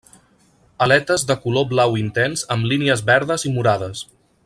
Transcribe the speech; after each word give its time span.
Aletes 0.85 1.25
de 1.31 1.35
color 1.45 1.67
blau 1.73 1.95
intens 2.05 2.45
amb 2.57 2.69
línies 2.73 3.05
verdes 3.15 3.47
i 3.51 3.53
morades. 3.59 4.07